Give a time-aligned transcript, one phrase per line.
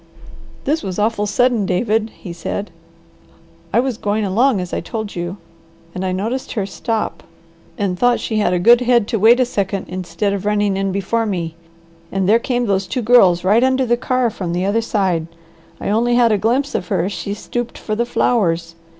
[0.63, 2.71] "This was awful sudden, David," he said.
[3.71, 5.37] "I was going along as I told you,
[5.93, 7.21] and I noticed her stop
[7.77, 10.91] and thought she had a good head to wait a second instead of running in
[10.91, 11.53] before me,
[12.11, 15.27] and there came those two girls right under the car from the other side.
[15.79, 18.73] I only had a glimpse of her as she stooped for the flowers.